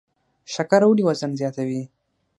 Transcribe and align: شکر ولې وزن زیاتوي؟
شکر 0.53 0.81
ولې 0.87 1.03
وزن 1.07 1.31
زیاتوي؟ 1.41 1.81